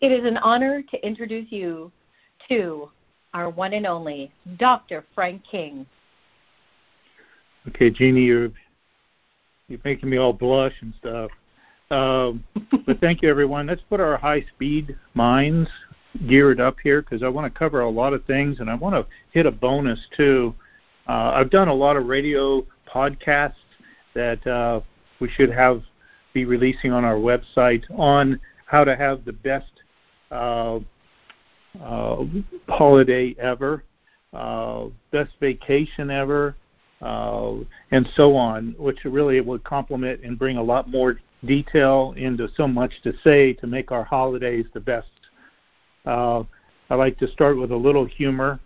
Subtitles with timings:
[0.00, 1.90] It is an honor to introduce you
[2.48, 2.88] to
[3.34, 5.04] our one and only Dr.
[5.14, 5.86] Frank King.
[7.68, 8.50] Okay, Jeanie, you're
[9.66, 11.30] you're making me all blush and stuff.
[11.90, 12.44] Um,
[12.86, 13.66] but thank you, everyone.
[13.66, 15.68] Let's put our high-speed minds
[16.26, 18.94] geared up here because I want to cover a lot of things and I want
[18.94, 20.54] to hit a bonus too.
[21.06, 23.54] Uh, I've done a lot of radio podcasts
[24.14, 24.80] that uh,
[25.20, 25.82] we should have
[26.32, 29.72] be releasing on our website on how to have the best
[32.68, 33.84] holiday ever,
[34.32, 36.54] uh, best vacation ever,
[37.00, 37.54] uh,
[37.90, 42.66] and so on, which really would complement and bring a lot more detail into so
[42.66, 45.08] much to say to make our holidays the best.
[46.04, 46.42] Uh,
[46.90, 48.58] I like to start with a little humor,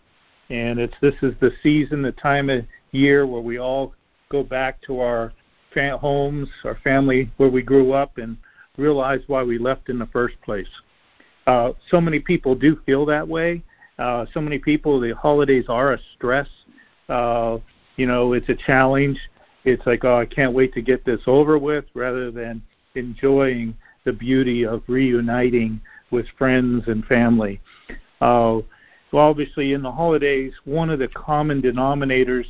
[0.48, 3.94] and it's this is the season, the time of year where we all
[4.30, 5.32] go back to our
[5.74, 8.36] fa- homes, our family where we grew up, and
[8.78, 10.68] realize why we left in the first place.
[11.46, 13.62] Uh, so many people do feel that way.
[13.98, 16.48] Uh, so many people, the holidays are a stress.
[17.08, 17.58] Uh,
[17.96, 19.18] you know, it's a challenge.
[19.64, 22.62] It's like, oh, I can't wait to get this over with, rather than
[22.94, 27.60] enjoying the beauty of reuniting with friends and family.
[28.20, 28.60] Uh,
[29.12, 32.46] well, obviously, in the holidays, one of the common denominators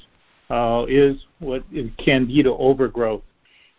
[0.49, 3.23] uh, is what is candida overgrowth,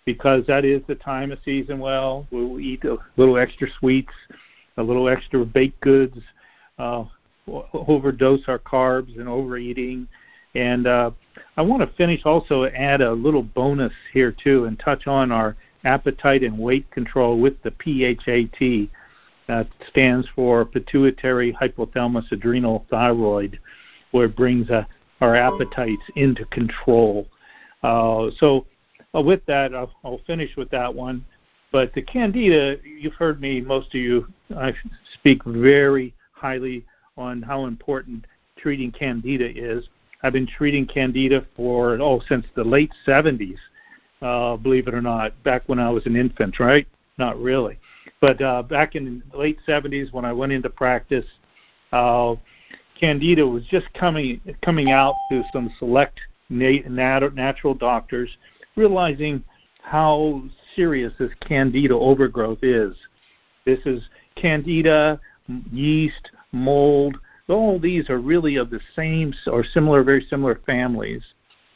[0.06, 1.80] because that is the time of season.
[1.80, 4.14] Well, we'll eat a little extra sweets,
[4.78, 6.18] a little extra baked goods,
[6.80, 7.06] uh,
[7.74, 10.08] overdose our carbs and overeating.
[10.56, 11.12] And uh,
[11.58, 15.56] I want to finish also add a little bonus here too and touch on our
[15.84, 18.90] appetite and weight control with the PHAT.
[19.48, 23.60] That stands for pituitary hypothalamus adrenal thyroid,
[24.12, 24.86] where it brings uh,
[25.20, 27.28] our appetites into control.
[27.82, 28.66] Uh, so,
[29.14, 31.26] uh, with that, I'll, I'll, finish with that one.
[31.74, 34.74] But the candida, you've heard me, most of you, I
[35.16, 36.86] speak very highly
[37.18, 38.26] on how important
[38.58, 39.84] treating candida is.
[40.22, 43.58] I've been treating candida for, oh, since the late 70s
[44.24, 46.88] uh, believe it or not, back when I was an infant, right?
[47.18, 47.78] Not really.
[48.22, 51.26] But uh, back in the late 70s when I went into practice,
[51.92, 52.36] uh,
[52.98, 56.20] Candida was just coming coming out to some select
[56.50, 58.30] nat- natural doctors,
[58.78, 59.44] realizing
[59.84, 60.42] how
[60.76, 62.96] serious this Candida overgrowth is.
[63.66, 64.02] This is
[64.36, 65.20] Candida,
[65.72, 67.18] yeast, mold.
[67.48, 71.22] All these are really of the same or similar, very similar families,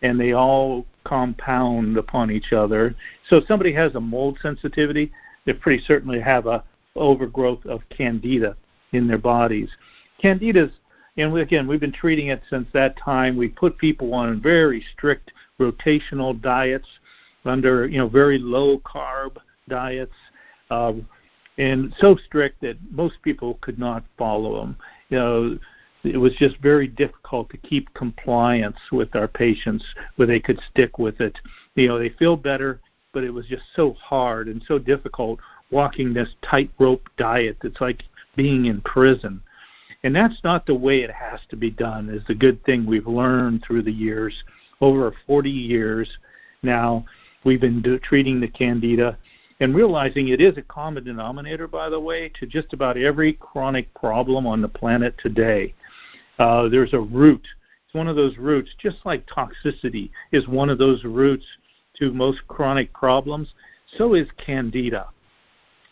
[0.01, 2.96] and they all compound upon each other.
[3.29, 5.12] So if somebody has a mold sensitivity,
[5.46, 6.63] they pretty certainly have a
[6.96, 8.56] overgrowth of candida
[8.94, 9.69] in their bodies.
[10.19, 10.72] Candida's
[11.17, 13.35] and again, we've been treating it since that time.
[13.35, 16.88] We put people on very strict rotational diets
[17.45, 19.37] under, you know, very low carb
[19.69, 20.13] diets,
[20.69, 20.93] uh,
[21.57, 24.77] and so strict that most people could not follow them.
[25.09, 25.59] You know,
[26.03, 29.83] it was just very difficult to keep compliance with our patients
[30.15, 31.37] where they could stick with it.
[31.75, 32.79] You know, they feel better,
[33.13, 35.39] but it was just so hard and so difficult
[35.71, 37.57] walking this tightrope diet.
[37.63, 38.03] It's like
[38.35, 39.41] being in prison.
[40.03, 43.07] And that's not the way it has to be done, is the good thing we've
[43.07, 44.43] learned through the years.
[44.79, 46.09] Over 40 years
[46.61, 47.05] now,
[47.47, 49.18] we've been do, treating the candida
[49.62, 53.91] and realizing it is a common denominator, by the way, to just about every chronic
[53.96, 55.74] problem on the planet today.
[56.38, 57.47] Uh, there's a root.
[57.85, 61.46] It's one of those roots, just like toxicity is one of those roots
[61.97, 63.47] to most chronic problems.
[63.97, 65.08] So is candida.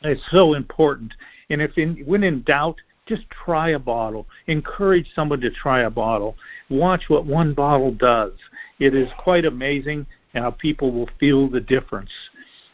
[0.02, 1.14] It's so important.
[1.50, 2.76] And if in, when in doubt,
[3.08, 4.28] just try a bottle.
[4.48, 6.36] Encourage someone to try a bottle.
[6.70, 8.34] Watch what one bottle does.
[8.80, 12.12] It is quite amazing how people will feel the difference.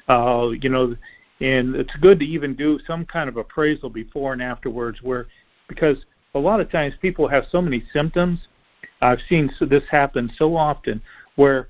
[0.08, 0.96] Uh, you know,
[1.40, 5.28] and it's good to even do some kind of appraisal before and afterwards, where
[5.68, 5.98] because
[6.36, 8.40] a lot of times people have so many symptoms.
[9.02, 11.02] I've seen this happen so often
[11.36, 11.70] where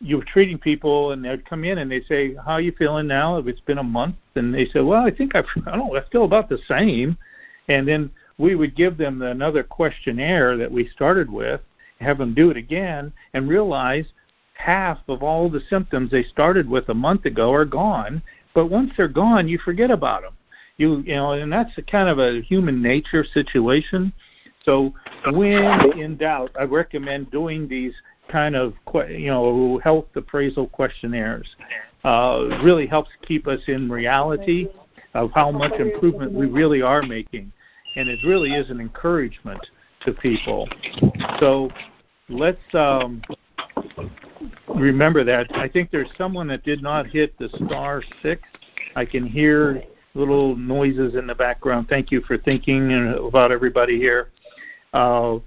[0.00, 3.38] you're treating people and they'd come in and they say, "How are you feeling now?"
[3.38, 6.02] If it's been a month, and they say, "Well, I think I've, I don't, I
[6.10, 7.16] feel about the same,"
[7.68, 11.60] and then we would give them another questionnaire that we started with,
[12.00, 14.06] have them do it again, and realize
[14.58, 18.22] half of all the symptoms they started with a month ago are gone.
[18.54, 20.34] But once they're gone, you forget about them
[20.78, 24.12] you you know, and that's a kind of a human nature situation.
[24.64, 24.94] So
[25.26, 27.92] when in doubt, I recommend doing these
[28.30, 28.74] kind of
[29.08, 31.48] you know health appraisal questionnaires.
[32.04, 34.68] Uh, really helps keep us in reality
[35.14, 37.52] of how much improvement we really are making,
[37.96, 39.60] and it really is an encouragement
[40.06, 40.68] to people.
[41.40, 41.70] So
[42.28, 43.20] let's um,
[44.80, 45.54] remember that.
[45.56, 48.42] I think there's someone that did not hit the star six.
[48.96, 49.82] I can hear
[50.14, 51.88] little noises in the background.
[51.88, 54.30] Thank you for thinking about everybody here.
[54.92, 55.38] Uh,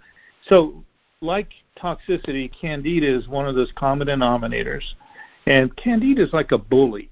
[0.48, 0.84] so,
[1.22, 4.84] like toxicity, candida is one of those common denominators.
[5.46, 7.10] And candida is like a bully.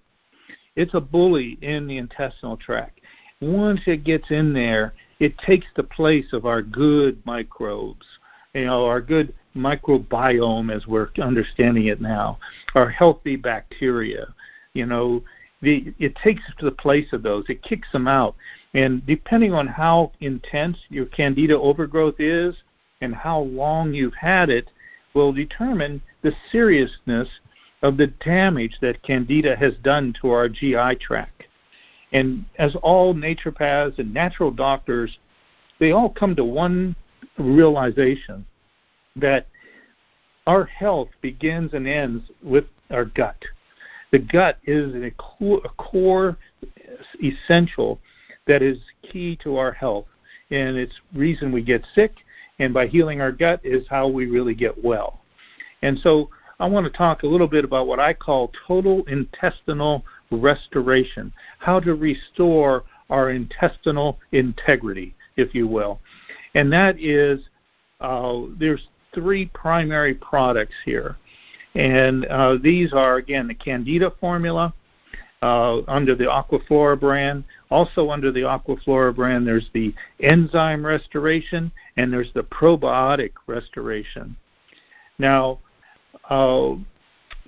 [0.76, 3.02] It's a bully in the intestinal tract.
[3.42, 8.06] Once it gets in there, it takes the place of our good microbes,
[8.54, 12.38] you know, our good microbiome as we're understanding it now,
[12.76, 14.34] our healthy bacteria,
[14.74, 15.24] you know,
[15.62, 17.46] the, it takes to the place of those.
[17.50, 18.36] It kicks them out.
[18.74, 22.56] And depending on how intense your candida overgrowth is
[23.02, 24.70] and how long you've had it,
[25.14, 27.28] will determine the seriousness
[27.82, 31.44] of the damage that candida has done to our GI tract.
[32.12, 35.18] And as all naturopaths and natural doctors,
[35.80, 36.96] they all come to one
[37.38, 38.46] realization
[39.16, 39.48] that
[40.48, 43.38] our health begins and ends with our gut.
[44.12, 46.38] The gut is a core,
[47.24, 48.00] essential
[48.48, 50.08] that is key to our health,
[50.50, 52.14] and it's reason we get sick.
[52.58, 55.22] And by healing our gut is how we really get well.
[55.82, 56.30] And so
[56.60, 61.80] I want to talk a little bit about what I call total intestinal restoration, how
[61.80, 66.00] to restore our intestinal integrity, if you will.
[66.54, 67.40] And that is,
[68.02, 71.16] uh, there's three primary products here.
[71.76, 74.74] And uh, these are, again, the Candida formula
[75.42, 77.44] uh, under the Aquaflora brand.
[77.70, 84.36] Also, under the Aquaflora brand, there's the enzyme restoration and there's the probiotic restoration.
[85.18, 85.60] Now,
[86.30, 86.76] uh,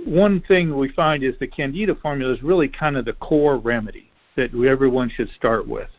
[0.06, 4.10] one thing we find is the Candida formula is really kind of the core remedy
[4.36, 5.90] that everyone should start with.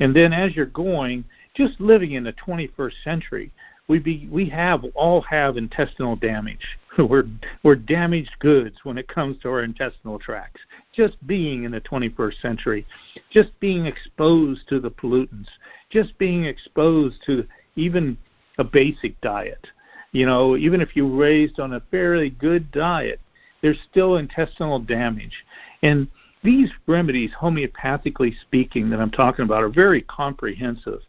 [0.00, 1.24] And then as you're going,
[1.54, 3.52] just living in the 21st century,
[3.88, 6.78] we be we have all have intestinal damage.
[6.98, 7.26] we're
[7.62, 10.60] we're damaged goods when it comes to our intestinal tracts.
[10.92, 12.86] Just being in the 21st century,
[13.30, 15.48] just being exposed to the pollutants,
[15.90, 17.46] just being exposed to
[17.76, 18.16] even
[18.58, 19.66] a basic diet.
[20.12, 23.20] You know, even if you're raised on a fairly good diet,
[23.60, 25.44] there's still intestinal damage.
[25.82, 26.08] And
[26.42, 31.00] these remedies, homeopathically speaking, that I'm talking about, are very comprehensive.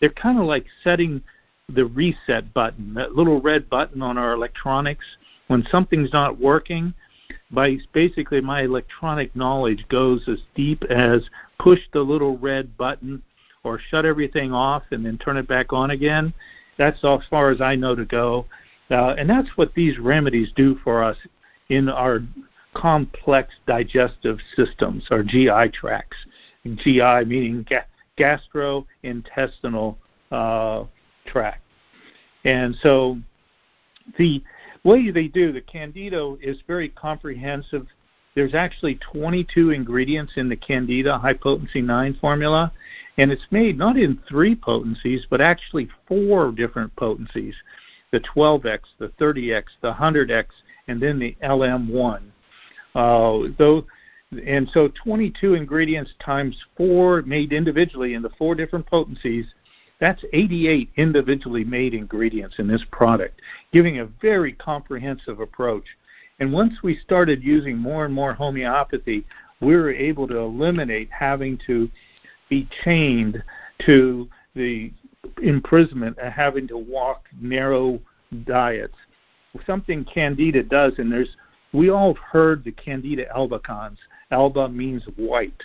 [0.00, 1.22] They're kind of like setting
[1.72, 5.04] the reset button, that little red button on our electronics.
[5.48, 6.94] When something's not working,
[7.50, 11.28] by basically my electronic knowledge goes as deep as
[11.58, 13.22] push the little red button
[13.64, 16.32] or shut everything off and then turn it back on again.
[16.78, 18.46] That's as far as I know to go.
[18.90, 21.16] Uh, and that's what these remedies do for us
[21.68, 22.20] in our
[22.74, 26.16] complex digestive systems, our GI tracts.
[26.64, 27.86] GI meaning ga-
[28.18, 29.96] gastrointestinal
[30.30, 30.84] uh,
[31.26, 31.62] tract.
[32.44, 33.18] And so
[34.18, 34.42] the
[34.84, 37.86] way they do the Candida is very comprehensive.
[38.34, 42.72] There's actually 22 ingredients in the Candida High Potency 9 formula,
[43.18, 47.54] and it's made not in three potencies, but actually four different potencies
[48.12, 50.46] the 12x, the 30x, the 100x,
[50.86, 52.22] and then the LM1.
[52.94, 53.84] Uh, though,
[54.46, 59.46] and so 22 ingredients times four made individually in the four different potencies
[59.98, 63.40] that's 88 individually made ingredients in this product,
[63.72, 65.84] giving a very comprehensive approach.
[66.38, 69.24] And once we started using more and more homeopathy,
[69.60, 71.88] we were able to eliminate having to
[72.50, 73.42] be chained
[73.86, 74.92] to the
[75.42, 78.00] imprisonment of having to walk narrow
[78.44, 78.94] diets.
[79.66, 81.36] Something Candida does, and there's
[81.72, 83.96] we all heard the Candida albicans.
[84.30, 85.62] Alba means white,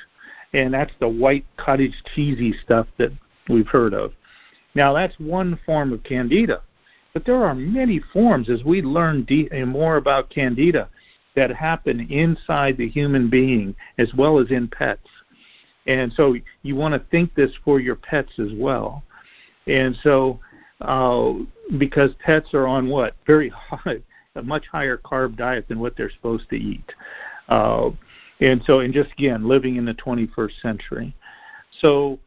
[0.53, 3.11] and that's the white cottage cheesy stuff that
[3.49, 4.13] we've heard of.
[4.75, 6.61] Now, that's one form of candida,
[7.13, 10.89] but there are many forms as we learn de- more about candida
[11.35, 15.07] that happen inside the human being as well as in pets.
[15.87, 19.03] And so you want to think this for your pets as well.
[19.67, 20.39] And so,
[20.81, 21.33] uh,
[21.77, 23.15] because pets are on what?
[23.25, 23.97] Very high,
[24.35, 26.93] a much higher carb diet than what they're supposed to eat.
[27.49, 27.91] Uh,
[28.39, 31.15] and so, and just again, living in the 21st century.
[31.79, 32.19] So,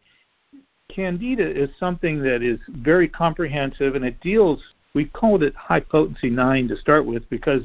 [0.94, 4.62] Candida is something that is very comprehensive and it deals,
[4.94, 7.62] we called it high potency 9 to start with because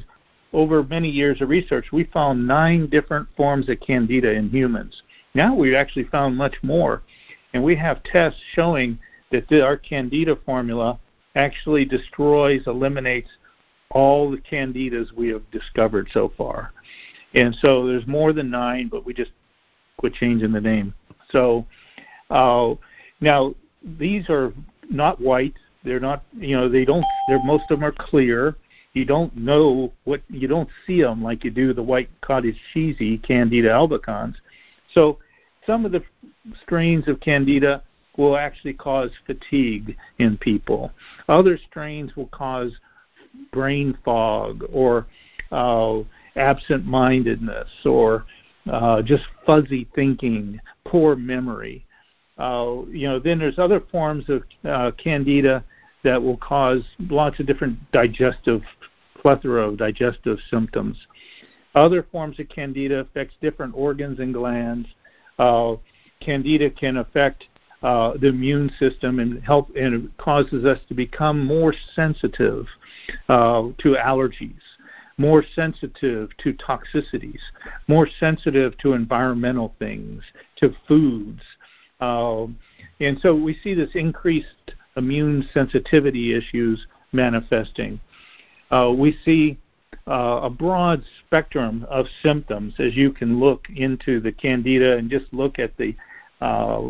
[0.51, 5.03] over many years of research, we found nine different forms of Candida in humans.
[5.35, 7.03] Now we've actually found much more,
[7.53, 8.97] and we have tests showing
[9.31, 10.99] that our Candida formula
[11.35, 13.29] actually destroys, eliminates
[13.91, 16.71] all the Candidas we have discovered so far.
[17.35, 19.31] And so there's more than nine, but we just
[19.97, 20.95] quit changing the name.
[21.31, 21.67] So
[22.31, 22.73] uh,
[23.21, 23.53] now,
[23.97, 24.53] these are
[24.89, 25.55] not white.
[25.83, 27.05] They're not, you know, they don't.
[27.27, 28.55] They're most of them are clear.
[28.93, 33.17] You don't know what you don't see them like you do the white cottage cheesy
[33.19, 34.35] Candida albicans.
[34.93, 35.19] So,
[35.65, 36.03] some of the
[36.63, 37.83] strains of candida
[38.17, 40.91] will actually cause fatigue in people.
[41.27, 42.73] Other strains will cause
[43.51, 45.05] brain fog or
[45.51, 45.99] uh,
[46.35, 48.25] absent mindedness or
[48.69, 51.85] uh, just fuzzy thinking, poor memory.
[52.39, 55.63] Uh, you know, then there's other forms of uh, candida
[56.03, 58.61] that will cause lots of different digestive
[59.21, 60.97] plethora of digestive symptoms.
[61.75, 64.87] Other forms of candida affects different organs and glands.
[65.37, 65.75] Uh,
[66.21, 67.45] candida can affect
[67.81, 72.65] uh, the immune system and help and it causes us to become more sensitive
[73.29, 74.59] uh, to allergies,
[75.17, 77.39] more sensitive to toxicities,
[77.87, 80.23] more sensitive to environmental things,
[80.57, 81.41] to foods.
[81.99, 82.47] Uh,
[82.99, 87.99] and so we see this increased immune sensitivity issues manifesting.
[88.71, 89.57] Uh, we see
[90.07, 95.31] uh, a broad spectrum of symptoms as you can look into the candida and just
[95.31, 95.95] look at the
[96.41, 96.89] uh,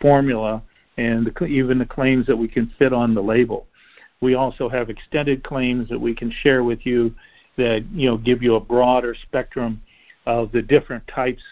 [0.00, 0.62] formula
[0.96, 3.66] and the, even the claims that we can fit on the label.
[4.20, 7.14] We also have extended claims that we can share with you
[7.56, 9.82] that you know give you a broader spectrum
[10.26, 11.42] of the different types.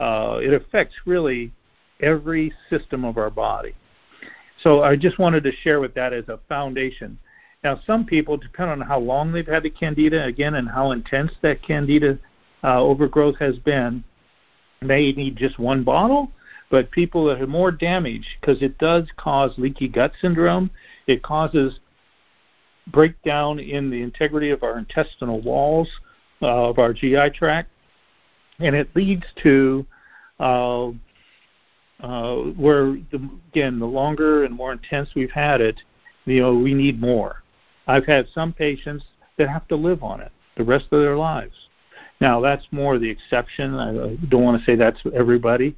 [0.00, 1.52] Uh, it affects really
[2.00, 3.74] every system of our body.
[4.62, 7.18] So I just wanted to share with that as a foundation.
[7.62, 11.32] Now, some people, depending on how long they've had the candida, again, and how intense
[11.42, 12.18] that candida
[12.62, 14.04] uh, overgrowth has been,
[14.82, 16.30] may need just one bottle
[16.74, 20.68] but people that are more damaged because it does cause leaky gut syndrome.
[21.06, 21.78] It causes
[22.88, 25.88] breakdown in the integrity of our intestinal walls
[26.42, 27.70] uh, of our GI tract,
[28.58, 29.86] and it leads to
[30.40, 30.90] uh,
[32.04, 35.80] uh, where the, again the longer and more intense we've had it,
[36.26, 37.42] you know we need more.
[37.86, 39.04] I've had some patients
[39.38, 41.54] that have to live on it the rest of their lives.
[42.20, 43.74] Now that's more the exception.
[43.74, 45.74] I don't want to say that's everybody,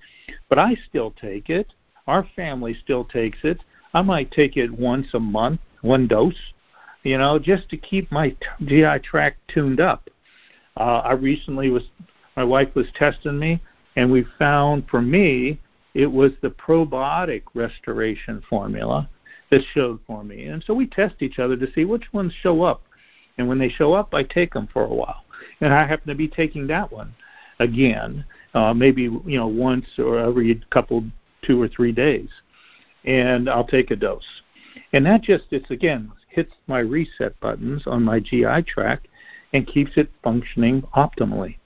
[0.49, 1.73] but I still take it.
[2.09, 3.63] Our family still takes it.
[3.95, 6.35] I might take it once a month, one dose,
[7.05, 10.11] you know, just to keep my GI tract tuned up.
[10.77, 11.85] Uh, I recently was,
[12.37, 13.63] my wife was testing me,
[13.95, 15.61] and we found for me
[15.97, 19.09] it was the probiotic restoration formula
[19.51, 20.47] that showed for me.
[20.47, 22.83] And so we test each other to see which ones show up.
[23.39, 25.25] And when they show up, I take them for a while.
[25.61, 27.15] And I happen to be taking that one
[27.59, 28.25] again
[28.57, 31.05] uh, maybe you know once or every couple,
[31.43, 32.31] two or three days,
[33.05, 34.25] and I'll take a dose.
[34.95, 39.09] And that just it's again hits my reset buttons on my GI tract
[39.53, 41.59] and keeps it functioning optimally.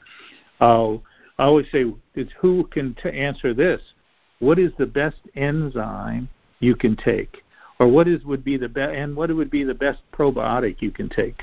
[0.60, 0.94] Uh,
[1.38, 3.80] I always say it's who can t- answer this.
[4.40, 6.28] What is the best enzyme
[6.58, 7.42] you can take,
[7.78, 10.90] or what is would be the best and what would be the best probiotic you
[10.90, 11.42] can take?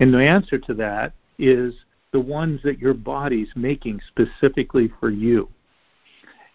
[0.00, 1.74] And the answer to that is
[2.12, 5.48] the ones that your body's making specifically for you.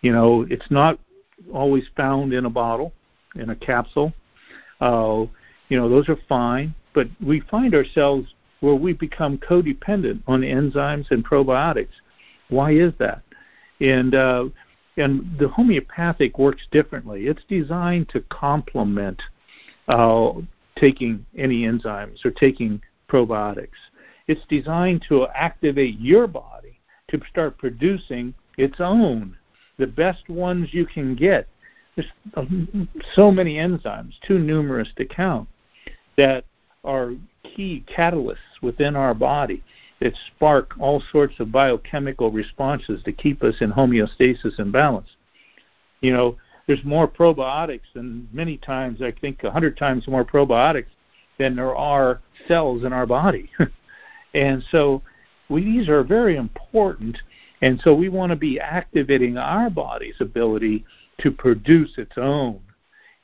[0.01, 0.99] You know, it's not
[1.53, 2.93] always found in a bottle,
[3.35, 4.13] in a capsule.
[4.79, 5.25] Uh,
[5.69, 11.11] you know, those are fine, but we find ourselves where we become codependent on enzymes
[11.11, 11.93] and probiotics.
[12.49, 13.21] Why is that?
[13.81, 14.45] And uh,
[14.97, 17.27] and the homeopathic works differently.
[17.27, 19.21] It's designed to complement
[19.87, 20.33] uh,
[20.77, 23.69] taking any enzymes or taking probiotics.
[24.27, 29.35] It's designed to activate your body to start producing its own,
[29.77, 31.47] the best ones you can get.
[31.95, 35.47] There's um, so many enzymes, too numerous to count,
[36.17, 36.45] that
[36.83, 39.63] are key catalysts within our body
[40.03, 45.07] that spark all sorts of biochemical responses to keep us in homeostasis and balance.
[46.01, 50.91] You know, there's more probiotics than many times, I think a hundred times more probiotics
[51.39, 53.49] than there are cells in our body.
[54.35, 55.03] And so
[55.47, 57.19] we, these are very important.
[57.61, 60.85] And so we want to be activating our body's ability
[61.19, 62.59] to produce its own.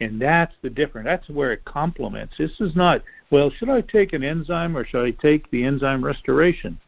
[0.01, 1.06] And that's the difference.
[1.06, 2.36] That's where it complements.
[2.38, 6.03] This is not, well, should I take an enzyme or should I take the enzyme
[6.03, 6.79] restoration?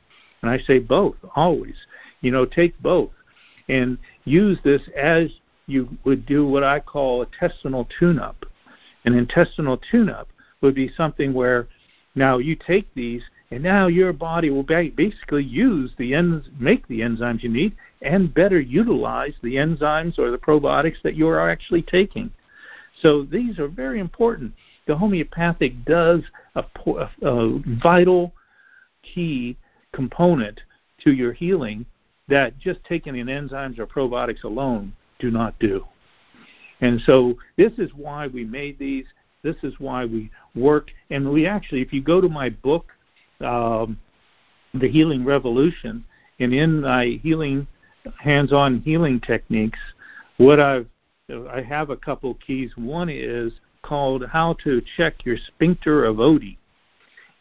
[0.41, 1.75] And I say both, always.
[2.21, 3.11] You know, take both.
[3.67, 5.29] And use this as
[5.67, 8.45] you would do what I call intestinal tune up.
[9.05, 10.29] An intestinal tune up
[10.61, 11.67] would be something where
[12.15, 17.01] now you take these and now your body will basically use the enz- make the
[17.01, 21.81] enzymes you need and better utilize the enzymes or the probiotics that you are actually
[21.81, 22.31] taking.
[23.01, 24.53] So these are very important.
[24.87, 26.21] The homeopathic does
[26.55, 26.63] a,
[27.21, 28.33] a, vital
[29.03, 29.57] key
[29.93, 30.61] component
[31.03, 31.85] to your healing
[32.27, 35.85] that just taking in enzymes or probiotics alone do not do.
[36.81, 39.05] And so this is why we made these.
[39.43, 40.91] This is why we work.
[41.09, 42.87] And we actually, if you go to my book,
[43.39, 43.99] um,
[44.73, 46.05] the healing revolution,
[46.39, 47.67] and in my healing,
[48.19, 49.79] hands-on healing techniques,
[50.37, 50.87] what I've
[51.31, 52.71] I have a couple keys.
[52.75, 56.57] One is called How to Check Your Sphincter of Oddi.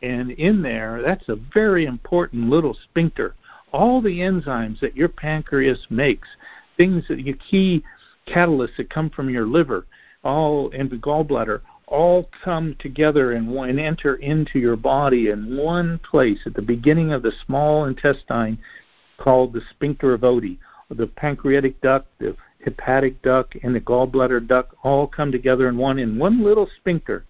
[0.03, 3.35] And in there, that's a very important little sphincter.
[3.73, 6.29] All the enzymes that your pancreas makes,
[6.77, 7.85] things that your key
[8.27, 9.87] catalysts that come from your liver,
[10.25, 15.99] all in the gallbladder, all come together and, and enter into your body in one
[15.99, 18.59] place at the beginning of the small intestine
[19.19, 20.59] called the sphincter of Oddi.
[20.91, 25.99] The pancreatic duct, the hepatic duct, and the gallbladder duct all come together in one
[25.99, 27.25] in one little sphincter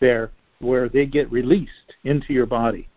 [0.00, 2.88] there where they get released into your body.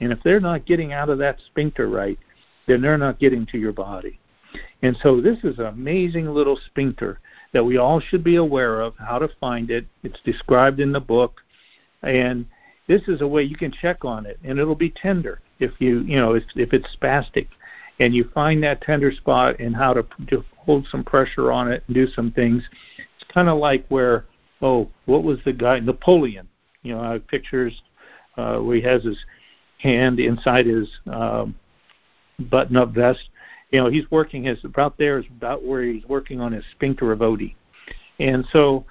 [0.00, 2.18] And if they're not getting out of that sphincter right,
[2.66, 4.18] then they're not getting to your body.
[4.82, 7.20] And so this is an amazing little sphincter
[7.52, 9.86] that we all should be aware of how to find it.
[10.02, 11.40] It's described in the book,
[12.02, 12.46] and
[12.86, 16.00] this is a way you can check on it, and it'll be tender if you
[16.00, 17.48] you know if, if it's spastic,
[18.00, 21.82] and you find that tender spot and how to, to hold some pressure on it
[21.86, 22.62] and do some things.
[22.98, 24.24] It's kind of like where
[24.62, 26.48] oh what was the guy Napoleon?
[26.82, 27.82] You know I have pictures
[28.36, 29.18] uh, where he has his
[29.78, 31.54] hand inside his um,
[32.38, 33.28] button-up vest
[33.70, 37.12] you know, he's working his about there is about where he's working on his sphincter
[37.12, 37.54] of Oddi.
[38.18, 38.84] And so,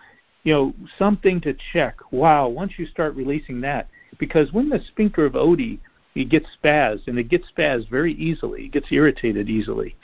[0.43, 1.97] you know, something to check.
[2.11, 5.79] Wow, once you start releasing that, because when the sphincter of Oddi
[6.21, 9.95] it gets spazzed, and it gets spazzed very easily, it gets irritated easily,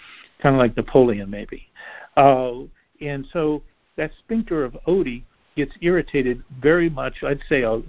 [0.41, 1.67] kind of like Napoleon maybe.
[2.15, 2.61] Uh,
[3.01, 3.63] and so
[3.95, 5.23] that sphincter of Oddi
[5.55, 7.23] gets irritated very much.
[7.23, 7.81] I'd say a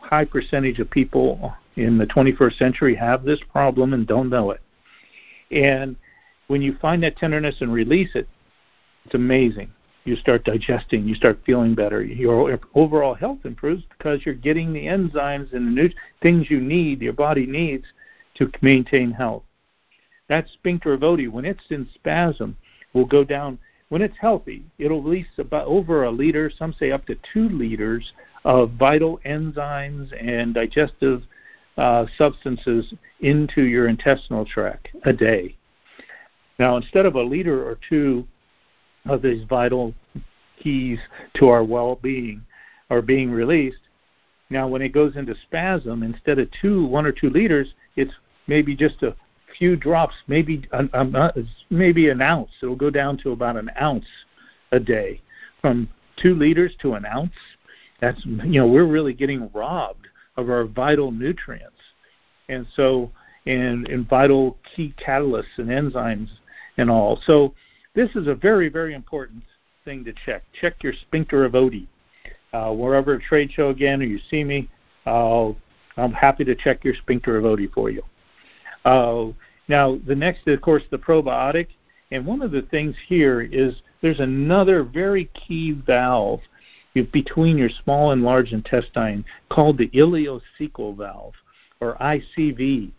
[0.00, 4.60] high percentage of people in the 21st century have this problem and don't know it.
[5.50, 5.96] And
[6.48, 8.28] when you find that tenderness and release it,
[9.04, 9.70] it's amazing.
[10.04, 12.02] You start digesting, you start feeling better.
[12.02, 15.92] Your overall health improves because you're getting the enzymes and the
[16.22, 17.84] things you need, your body needs
[18.36, 19.42] to maintain health.
[20.28, 22.56] That sphincter of Oddi, when it's in spasm,
[22.92, 23.58] will go down.
[23.88, 28.12] When it's healthy, it'll release about over a liter, some say up to two liters
[28.44, 31.24] of vital enzymes and digestive
[31.76, 35.56] uh, substances into your intestinal tract a day.
[36.58, 38.26] Now, instead of a liter or two
[39.06, 39.94] of these vital
[40.62, 40.98] keys
[41.34, 42.44] to our well-being
[42.90, 43.78] are being released,
[44.50, 48.12] now when it goes into spasm, instead of two, one or two liters, it's
[48.48, 49.14] maybe just a
[49.56, 51.30] few drops, maybe um, um, uh,
[51.70, 52.50] maybe an ounce.
[52.62, 54.06] It'll go down to about an ounce
[54.72, 55.20] a day,
[55.60, 57.32] from two liters to an ounce.
[58.00, 61.78] That's you know we're really getting robbed of our vital nutrients,
[62.48, 63.12] and so
[63.46, 66.28] and and vital key catalysts and enzymes
[66.76, 67.20] and all.
[67.24, 67.54] So
[67.94, 69.42] this is a very, very important
[69.84, 70.42] thing to check.
[70.60, 71.86] Check your sphincter of Oddi.
[72.52, 74.68] Uh, wherever a trade show again or you see me,
[75.06, 78.02] I'm happy to check your sphincter of Oddi for you.
[78.84, 79.32] Uh,
[79.68, 81.68] now, the next, of course, the probiotic.
[82.10, 86.40] And one of the things here is there's another very key valve
[87.12, 91.34] between your small and large intestine called the ileocecal valve,
[91.80, 92.90] or ICV.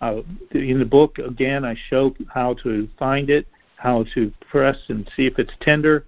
[0.00, 0.22] Uh,
[0.52, 5.26] in the book, again, I show how to find it, how to press and see
[5.26, 6.04] if it's tender.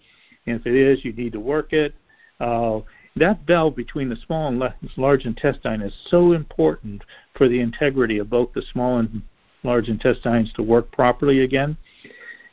[0.47, 1.95] And if it is, you need to work it.
[2.41, 2.81] Uh,
[3.17, 7.03] that valve between the small and large intestine is so important
[7.35, 9.23] for the integrity of both the small and
[9.65, 11.77] large intestines to work properly again.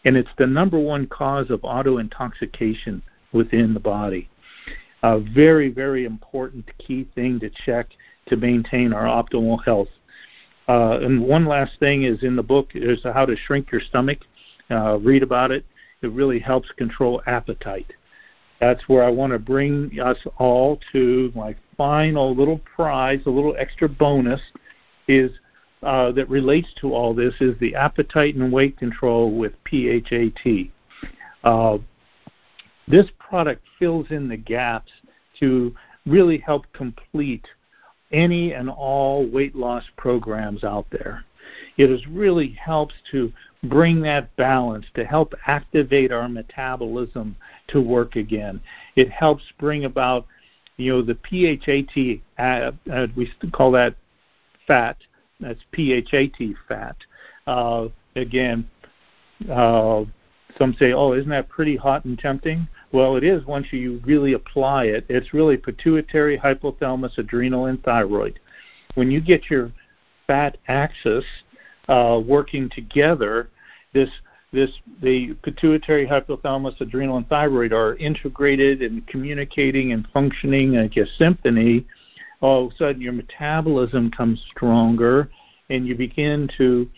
[0.06, 3.02] And it's the number one cause of auto intoxication
[3.32, 4.30] within the body.
[5.04, 7.90] A very, very important key thing to check
[8.28, 9.90] to maintain our optimal health.
[10.68, 14.20] Uh, and one last thing is in the book is how to shrink your stomach.
[14.70, 15.66] Uh, read about it.
[16.02, 17.92] It really helps control appetite.
[18.60, 23.56] That's where I want to bring us all to my final little prize, a little
[23.58, 24.42] extra bonus,
[25.08, 25.32] is
[25.84, 30.72] uh, that relates to all this is the appetite and weight control with PHAT.
[31.44, 31.78] Uh,
[32.88, 34.92] this product fills in the gaps
[35.40, 35.76] to
[36.06, 37.46] really help complete
[38.12, 41.24] any and all weight loss programs out there.
[41.78, 43.32] It is really helps to
[43.64, 47.36] bring that balance, to help activate our metabolism
[47.68, 48.62] to work again.
[48.96, 50.26] It helps bring about,
[50.78, 53.96] you know, the PHAT, uh, uh, we call that
[54.68, 54.98] fat,
[55.40, 56.96] that's PHAT fat.
[57.48, 58.68] Uh, again,
[59.52, 60.06] uh,
[60.58, 62.68] some say, oh, isn't that pretty hot and tempting?
[62.92, 65.06] Well, it is once you really apply it.
[65.10, 68.40] It's really pituitary, hypothalamus, adrenal, and thyroid.
[68.94, 69.72] When you get your
[70.28, 71.26] fat axis
[71.88, 73.50] uh, working together,
[73.94, 74.10] this
[74.52, 81.06] this the pituitary, hypothalamus, adrenal, and thyroid are integrated and communicating and functioning like a
[81.18, 81.86] symphony.
[82.42, 85.30] All of a sudden, your metabolism comes stronger,
[85.70, 86.90] and you begin to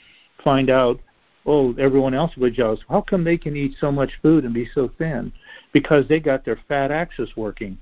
[0.44, 1.00] find out
[1.48, 2.82] oh, everyone else would jealous.
[2.90, 5.32] How come they can eat so much food and be so thin?
[5.72, 7.78] Because they got their fat axis working,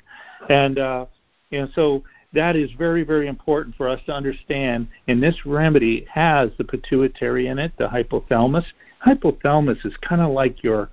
[0.50, 1.06] and uh,
[1.52, 2.04] and so
[2.36, 4.88] that is very very important for us to understand.
[5.08, 8.65] And this remedy has the pituitary in it, the hypothalamus.
[9.06, 10.89] Hypothalamus is kind of like your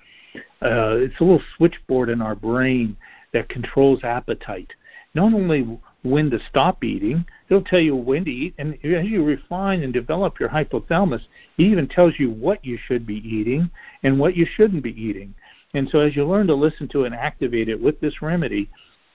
[0.62, 2.96] uh, it's a little switchboard in our brain
[3.32, 4.72] that controls appetite.
[5.14, 9.24] Not only when to stop eating, it'll tell you when to eat, and as you
[9.24, 11.22] refine and develop your hypothalamus,
[11.58, 13.70] it even tells you what you should be eating
[14.02, 15.34] and what you shouldn't be eating.
[15.74, 18.68] And so as you learn to listen to and activate it with this remedy,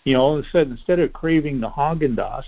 [0.08, 2.46] you know, all of a sudden, instead of craving the Haagen-Dazs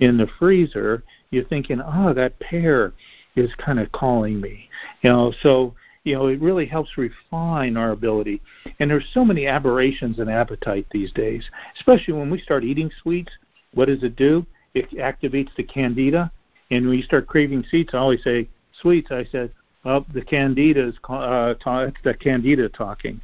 [0.00, 2.92] in the freezer, you're thinking, oh, that pear
[3.34, 4.68] is kind of calling me.
[5.00, 5.74] You know, so
[6.04, 8.42] you know, it really helps refine our ability.
[8.78, 13.32] And there's so many aberrations in appetite these days, especially when we start eating sweets.
[13.72, 14.44] What does it do?
[14.74, 16.30] It activates the candida,
[16.70, 18.48] and when you start craving sweets, I always say
[18.82, 19.10] sweets.
[19.10, 19.50] I said,
[19.82, 23.20] well, the candida is uh, it's the candida talking,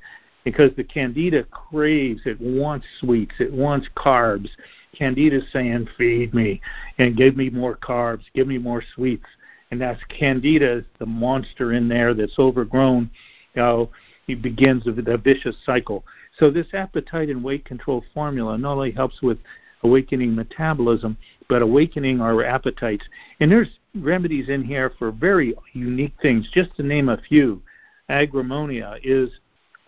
[0.52, 4.48] because the candida craves, it wants sweets, it wants carbs.
[4.96, 6.60] Candida saying, feed me
[6.98, 9.26] and give me more carbs, give me more sweets
[9.70, 13.10] and that's candida, the monster in there that's overgrown.
[13.54, 13.90] You know,
[14.26, 16.04] he begins a, vicious cycle.
[16.38, 19.38] So this appetite and weight control formula not only helps with
[19.82, 21.16] awakening metabolism,
[21.48, 23.04] but awakening our appetites.
[23.40, 26.48] And there's remedies in here for very unique things.
[26.52, 27.62] Just to name a few,
[28.08, 29.30] agrammonia is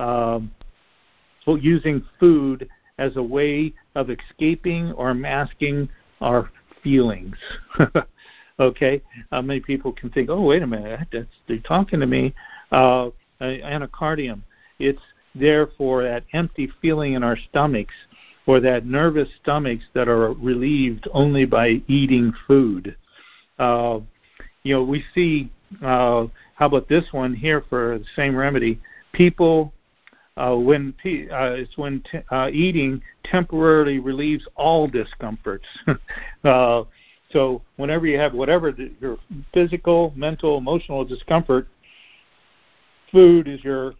[0.00, 0.50] um,
[1.46, 5.88] using food as a way of escaping or masking
[6.20, 6.50] our
[6.82, 7.36] feelings.
[8.60, 9.00] Okay,
[9.32, 12.34] uh, many people can think, oh, wait a minute, that's, they're talking to me.
[12.70, 13.08] Uh,
[13.40, 14.42] anacardium,
[14.78, 15.00] it's
[15.34, 17.94] there for that empty feeling in our stomachs
[18.46, 22.94] or that nervous stomachs that are relieved only by eating food.
[23.58, 24.00] Uh,
[24.62, 25.50] you know, we see,
[25.82, 28.78] uh, how about this one here for the same remedy?
[29.12, 29.72] People,
[30.36, 35.66] uh, when uh, it's when t- uh, eating temporarily relieves all discomforts.
[36.44, 36.84] uh,
[37.30, 39.18] so whenever you have whatever the, your
[39.52, 41.68] physical, mental, emotional discomfort,
[43.12, 43.94] food is your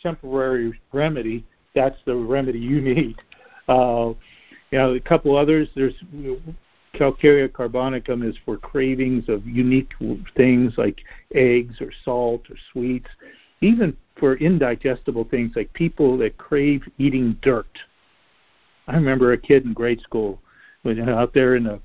[0.00, 1.44] temporary remedy.
[1.74, 3.16] That's the remedy you need.
[3.68, 4.12] Uh,
[4.70, 5.68] you know, a couple others.
[5.74, 5.94] There's
[6.94, 9.92] Calcarea carbonicum is for cravings of unique
[10.36, 11.00] things like
[11.34, 13.08] eggs or salt or sweets.
[13.64, 17.78] Even for indigestible things like people that crave eating dirt.
[18.86, 20.40] I remember a kid in grade school
[20.82, 21.80] when out there in the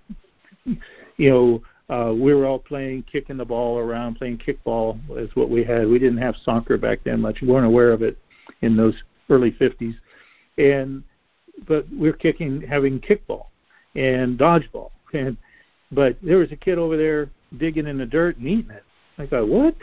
[1.18, 1.64] you know,
[1.94, 5.88] uh, we were all playing, kicking the ball around, playing kickball is what we had.
[5.88, 7.42] We didn't have soccer back then much.
[7.42, 8.18] We weren't aware of it
[8.62, 8.96] in those
[9.30, 9.96] early 50s.
[10.58, 11.04] And
[11.68, 13.48] but we we're kicking, having kickball
[13.96, 14.92] and dodgeball.
[15.14, 15.38] And
[15.92, 18.84] but there was a kid over there digging in the dirt and eating it.
[19.18, 19.76] I thought, what?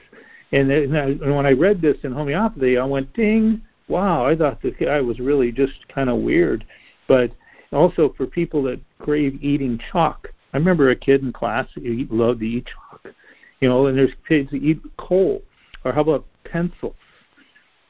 [0.53, 4.25] And, then, and when I read this in homeopathy, I went, ding, wow!
[4.27, 6.65] I thought the guy was really just kind of weird.
[7.09, 7.33] But
[7.73, 12.41] also for people that crave eating chalk, I remember a kid in class who loved
[12.41, 13.15] to eat chalk,
[13.61, 15.43] you know, and there's kids that eat coal,
[15.85, 16.95] or how about pencils?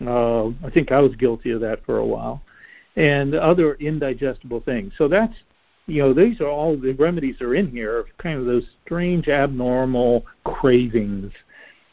[0.04, 2.42] Uh, I think I was guilty of that for a while,
[2.96, 4.92] and other indigestible things.
[4.98, 5.34] So that's,
[5.86, 9.28] you know, these are all the remedies are in here of kind of those strange,
[9.28, 11.32] abnormal cravings.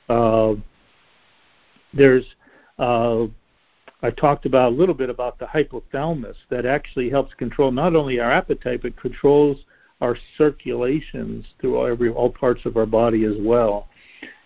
[0.09, 0.55] Uh,
[1.93, 2.25] there's
[2.79, 3.25] uh,
[4.01, 8.19] I talked about a little bit about the hypothalamus that actually helps control not only
[8.19, 9.57] our appetite but controls
[10.01, 13.87] our circulations through every all parts of our body as well.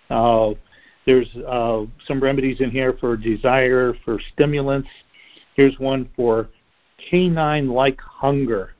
[0.10, 0.52] Uh,
[1.08, 4.89] there's uh, some remedies in here for desire, for stimulants.
[5.56, 6.50] Here's one for
[7.10, 8.72] canine-like hunger.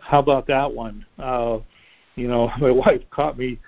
[0.00, 1.04] How about that one?
[1.18, 1.58] Uh,
[2.14, 3.58] you know, my wife caught me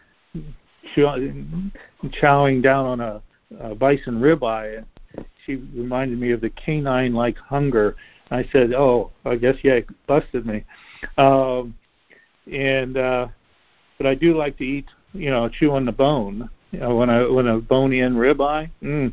[0.97, 3.23] chowing down on a,
[3.61, 4.85] a bison ribeye.
[5.45, 7.97] She reminded me of the canine-like hunger.
[8.31, 10.65] I said, "Oh, I guess yeah, it busted me."
[11.17, 11.75] Um,
[12.53, 13.29] and uh,
[13.97, 16.51] but I do like to eat, you know, chew on the bone.
[16.71, 19.13] You know, when I when a bone-in ribeye, mm,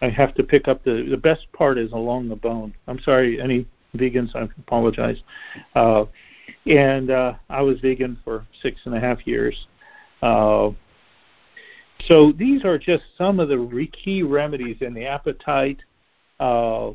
[0.00, 2.74] I have to pick up the the best part is along the bone.
[2.88, 5.22] I'm sorry, any vegans, I apologize.
[5.74, 6.04] Uh,
[6.66, 9.66] and uh, I was vegan for six and a half years.
[10.22, 10.70] Uh,
[12.06, 15.80] so these are just some of the re- key remedies in the appetite
[16.40, 16.90] uh,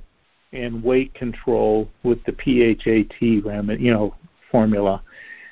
[0.54, 4.16] and weight control with the PHAT remedy, you know,
[4.52, 5.02] formula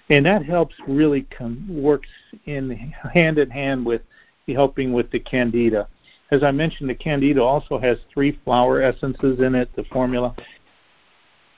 [0.09, 2.09] and that helps really com- works
[2.45, 4.01] in hand in hand with
[4.47, 5.87] helping with the candida.
[6.31, 10.35] As I mentioned, the candida also has three flower essences in it, the formula,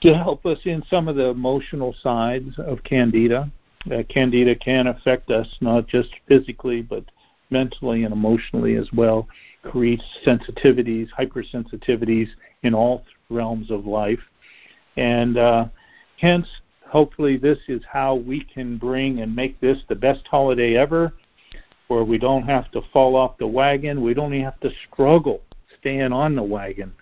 [0.01, 3.51] to help us in some of the emotional sides of candida.
[3.91, 7.05] Uh, candida can affect us not just physically but
[7.49, 9.27] mentally and emotionally as well,
[9.63, 12.27] creates sensitivities, hypersensitivities
[12.63, 14.19] in all realms of life.
[14.95, 15.65] And uh,
[16.19, 16.47] hence,
[16.88, 21.13] hopefully, this is how we can bring and make this the best holiday ever,
[21.88, 24.01] where we don't have to fall off the wagon.
[24.01, 25.41] We don't even have to struggle
[25.79, 26.93] staying on the wagon.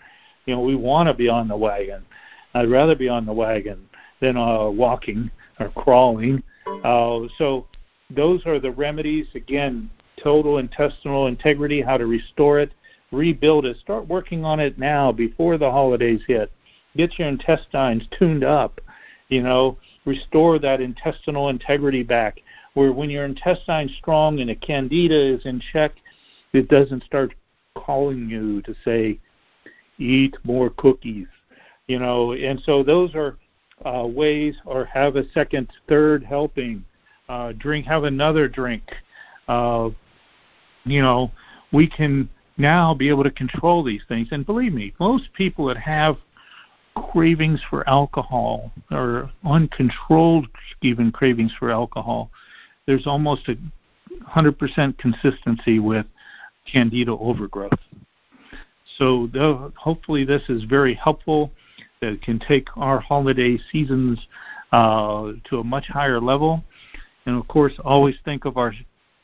[0.45, 2.05] You know, we want to be on the wagon.
[2.53, 3.89] I'd rather be on the wagon
[4.21, 6.43] than uh, walking or crawling.
[6.84, 7.67] Uh, so
[8.10, 9.27] those are the remedies.
[9.34, 9.89] Again,
[10.21, 12.71] total intestinal integrity, how to restore it,
[13.12, 13.78] rebuild it.
[13.78, 16.51] Start working on it now before the holidays hit.
[16.95, 18.80] Get your intestines tuned up.
[19.30, 22.41] You know, restore that intestinal integrity back.
[22.73, 25.93] Where when your intestine's strong and the candida is in check,
[26.54, 27.34] it doesn't start
[27.75, 29.19] calling you to say,
[29.97, 31.28] eat more cookies.
[31.88, 33.38] You know, and so those are
[33.84, 36.84] uh, ways, or have a second, third helping.
[37.28, 38.84] Uh, drink, have another drink.
[39.47, 39.89] Uh,
[40.86, 41.32] you know,
[41.71, 44.30] we can now be able to control these things.
[44.32, 46.17] And believe me, most people that have
[46.95, 50.48] cravings for alcohol or uncontrolled
[50.82, 52.30] even cravings for alcohol,
[52.88, 53.58] there's almost a
[54.30, 56.06] 100% consistency with
[56.71, 57.80] candida overgrowth.
[58.98, 59.28] So
[59.76, 61.52] hopefully this is very helpful.
[62.02, 64.19] That can take our holiday seasons
[64.71, 66.63] uh, to a much higher level.
[67.26, 68.74] And of course, always think of our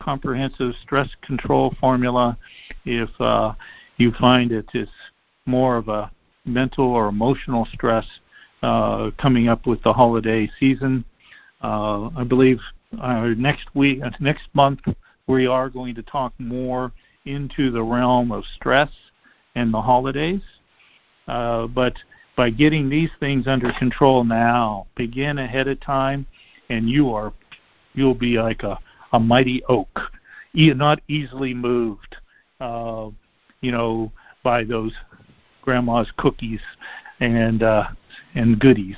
[0.02, 2.38] comprehensive stress control formula
[2.86, 3.54] if uh,
[3.98, 4.90] you find it is
[5.46, 6.12] more of a
[6.46, 8.06] mental or emotional stress
[8.64, 11.06] uh, coming up with the holiday season.
[11.62, 12.60] Uh, I believe
[13.00, 14.80] uh, next week, uh, next month,
[15.28, 16.92] we are going to talk more
[17.26, 18.90] into the realm of stress
[19.56, 20.42] and the holidays.
[21.28, 21.94] Uh, but
[22.36, 26.26] by getting these things under control now, begin ahead of time,
[26.70, 27.34] and you are
[27.94, 28.80] you'll be like a,
[29.14, 30.00] a mighty oak,
[30.54, 32.18] not easily moved.
[32.60, 33.10] Uh,
[33.62, 34.12] you know,
[34.44, 34.94] by those
[35.62, 36.60] grandma's cookies
[37.20, 37.88] and uh,
[38.36, 38.96] and goodies.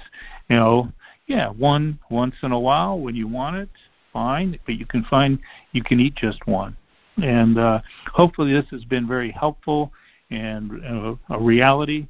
[0.49, 0.91] You know,
[1.27, 3.69] yeah, one once in a while when you want it,
[4.11, 5.39] fine, but you can find
[5.71, 6.75] you can eat just one.
[7.21, 9.91] And uh, hopefully, this has been very helpful
[10.31, 12.07] and uh, a reality.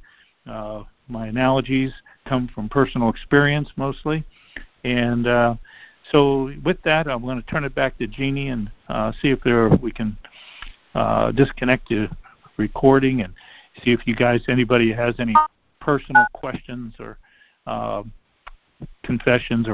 [0.48, 1.92] Uh, my analogies
[2.26, 4.24] come from personal experience mostly,
[4.84, 5.54] and uh,
[6.10, 9.40] so with that, I'm going to turn it back to Jeanie and uh, see if
[9.42, 10.16] there we can
[10.94, 12.08] uh, disconnect the
[12.56, 13.32] recording and
[13.82, 15.34] see if you guys, anybody has any
[15.80, 17.18] personal questions or
[17.66, 18.02] uh,
[19.02, 19.72] confessions or